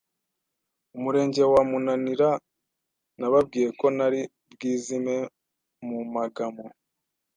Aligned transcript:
Umurenge 0.95 1.41
wa 1.53 1.61
Munanira 1.69 2.29
Nababwiye 3.19 3.69
ko 3.79 3.85
ntari 3.95 4.21
bwizime 4.53 5.15
mu 5.87 5.99
magamo 6.15 6.65